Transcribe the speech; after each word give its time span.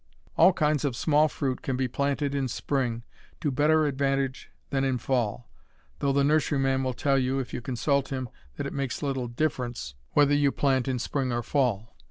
All 0.35 0.51
kinds 0.51 0.83
of 0.83 0.95
small 0.95 1.27
fruit 1.27 1.61
can 1.61 1.77
be 1.77 1.87
planted 1.87 2.33
in 2.33 2.47
spring 2.47 3.03
to 3.39 3.51
better 3.51 3.85
advantage 3.85 4.49
than 4.71 4.83
in 4.83 4.97
fall, 4.97 5.47
though 5.99 6.11
the 6.11 6.23
nurseryman 6.23 6.83
will 6.83 6.95
tell 6.95 7.19
you, 7.19 7.37
if 7.37 7.53
you 7.53 7.61
consult 7.61 8.09
him, 8.09 8.27
that 8.55 8.65
it 8.65 8.73
makes 8.73 9.03
little 9.03 9.27
difference 9.27 9.93
whether 10.13 10.33
you 10.33 10.51
plant 10.51 10.87
in 10.87 10.97
spring 10.97 11.31
or 11.31 11.43
fall. 11.43 11.95